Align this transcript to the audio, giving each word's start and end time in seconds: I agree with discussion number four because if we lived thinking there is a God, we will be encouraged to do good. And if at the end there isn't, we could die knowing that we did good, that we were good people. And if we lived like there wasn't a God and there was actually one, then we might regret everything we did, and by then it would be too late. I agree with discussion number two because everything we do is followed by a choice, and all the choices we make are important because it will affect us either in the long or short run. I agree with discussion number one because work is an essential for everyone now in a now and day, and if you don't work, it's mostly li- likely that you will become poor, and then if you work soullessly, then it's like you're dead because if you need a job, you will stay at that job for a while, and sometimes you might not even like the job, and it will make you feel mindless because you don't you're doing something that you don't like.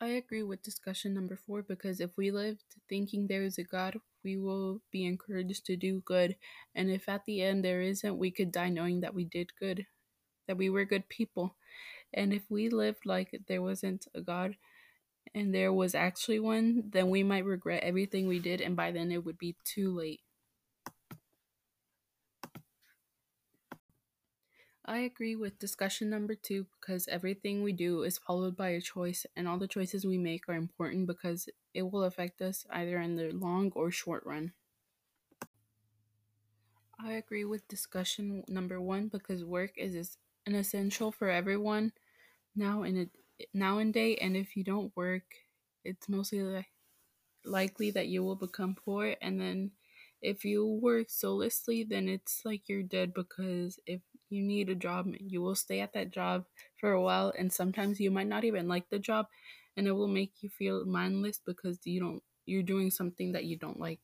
I 0.00 0.08
agree 0.08 0.42
with 0.42 0.62
discussion 0.64 1.14
number 1.14 1.36
four 1.36 1.62
because 1.62 2.00
if 2.00 2.16
we 2.16 2.32
lived 2.32 2.64
thinking 2.88 3.28
there 3.28 3.44
is 3.44 3.56
a 3.56 3.62
God, 3.62 4.00
we 4.24 4.36
will 4.36 4.82
be 4.90 5.06
encouraged 5.06 5.64
to 5.66 5.76
do 5.76 6.00
good. 6.00 6.36
And 6.74 6.90
if 6.90 7.08
at 7.08 7.24
the 7.24 7.40
end 7.42 7.64
there 7.64 7.80
isn't, 7.80 8.18
we 8.18 8.32
could 8.32 8.50
die 8.50 8.70
knowing 8.70 9.00
that 9.02 9.14
we 9.14 9.24
did 9.24 9.54
good, 9.56 9.86
that 10.46 10.56
we 10.58 10.70
were 10.70 10.84
good 10.84 11.08
people. 11.08 11.56
And 12.14 12.32
if 12.32 12.50
we 12.50 12.68
lived 12.70 13.06
like 13.06 13.40
there 13.48 13.62
wasn't 13.62 14.06
a 14.14 14.20
God 14.22 14.56
and 15.34 15.54
there 15.54 15.72
was 15.72 15.94
actually 15.94 16.40
one, 16.40 16.90
then 16.90 17.10
we 17.10 17.22
might 17.24 17.44
regret 17.46 17.82
everything 17.84 18.28
we 18.28 18.40
did, 18.40 18.60
and 18.60 18.76
by 18.76 18.92
then 18.92 19.12
it 19.12 19.24
would 19.24 19.38
be 19.38 19.56
too 19.64 19.94
late. 19.96 20.20
I 24.84 24.98
agree 24.98 25.34
with 25.34 25.58
discussion 25.58 26.10
number 26.10 26.34
two 26.34 26.66
because 26.78 27.08
everything 27.08 27.62
we 27.62 27.72
do 27.72 28.02
is 28.02 28.18
followed 28.18 28.56
by 28.58 28.68
a 28.68 28.80
choice, 28.82 29.24
and 29.34 29.48
all 29.48 29.56
the 29.58 29.66
choices 29.66 30.04
we 30.04 30.18
make 30.18 30.50
are 30.50 30.54
important 30.54 31.06
because 31.06 31.48
it 31.72 31.84
will 31.90 32.04
affect 32.04 32.42
us 32.42 32.66
either 32.68 33.00
in 33.00 33.16
the 33.16 33.30
long 33.32 33.72
or 33.74 33.90
short 33.90 34.22
run. 34.26 34.52
I 36.98 37.12
agree 37.14 37.44
with 37.44 37.66
discussion 37.68 38.44
number 38.48 38.80
one 38.80 39.08
because 39.08 39.44
work 39.44 39.72
is 39.76 40.16
an 40.46 40.54
essential 40.54 41.10
for 41.10 41.28
everyone 41.28 41.92
now 42.56 42.82
in 42.84 42.96
a 42.98 43.06
now 43.54 43.78
and 43.78 43.92
day, 43.94 44.16
and 44.16 44.36
if 44.36 44.56
you 44.56 44.64
don't 44.64 44.94
work, 44.96 45.24
it's 45.84 46.08
mostly 46.08 46.42
li- 46.42 46.68
likely 47.44 47.90
that 47.92 48.08
you 48.08 48.22
will 48.24 48.36
become 48.36 48.74
poor, 48.76 49.16
and 49.22 49.40
then 49.40 49.72
if 50.22 50.44
you 50.44 50.66
work 50.66 51.10
soullessly, 51.10 51.84
then 51.84 52.08
it's 52.08 52.42
like 52.44 52.68
you're 52.68 52.82
dead 52.84 53.14
because 53.14 53.80
if 53.86 54.02
you 54.30 54.42
need 54.42 54.68
a 54.68 54.74
job, 54.74 55.06
you 55.18 55.42
will 55.42 55.54
stay 55.54 55.80
at 55.80 55.92
that 55.94 56.10
job 56.10 56.44
for 56.76 56.92
a 56.92 57.02
while, 57.02 57.32
and 57.38 57.52
sometimes 57.52 58.00
you 58.00 58.10
might 58.10 58.26
not 58.28 58.44
even 58.44 58.68
like 58.68 58.88
the 58.90 58.98
job, 58.98 59.26
and 59.76 59.86
it 59.86 59.92
will 59.92 60.08
make 60.08 60.42
you 60.42 60.48
feel 60.50 60.84
mindless 60.84 61.40
because 61.44 61.78
you 61.86 62.00
don't 62.00 62.22
you're 62.46 62.62
doing 62.62 62.90
something 62.90 63.32
that 63.32 63.44
you 63.44 63.56
don't 63.56 63.78
like. 63.80 64.00